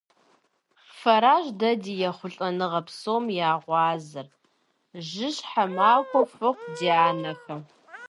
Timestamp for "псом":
2.87-3.25